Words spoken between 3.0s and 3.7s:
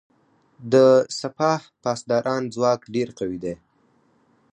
قوي دی.